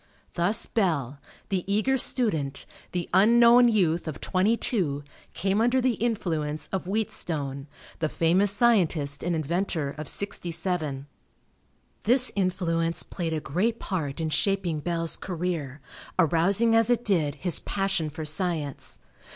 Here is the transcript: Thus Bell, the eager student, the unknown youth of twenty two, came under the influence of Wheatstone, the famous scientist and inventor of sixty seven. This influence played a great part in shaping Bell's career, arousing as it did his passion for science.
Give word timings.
Thus 0.33 0.65
Bell, 0.65 1.19
the 1.49 1.63
eager 1.71 1.95
student, 1.95 2.65
the 2.91 3.07
unknown 3.13 3.67
youth 3.67 4.07
of 4.07 4.19
twenty 4.19 4.57
two, 4.57 5.03
came 5.35 5.61
under 5.61 5.79
the 5.79 5.93
influence 5.93 6.67
of 6.71 6.87
Wheatstone, 6.87 7.67
the 7.99 8.09
famous 8.09 8.49
scientist 8.49 9.21
and 9.23 9.35
inventor 9.35 9.91
of 9.99 10.07
sixty 10.07 10.49
seven. 10.51 11.05
This 12.01 12.31
influence 12.35 13.03
played 13.03 13.33
a 13.33 13.39
great 13.39 13.77
part 13.79 14.19
in 14.19 14.31
shaping 14.31 14.79
Bell's 14.79 15.15
career, 15.17 15.81
arousing 16.17 16.73
as 16.75 16.89
it 16.89 17.05
did 17.05 17.35
his 17.35 17.59
passion 17.59 18.09
for 18.09 18.25
science. 18.25 18.97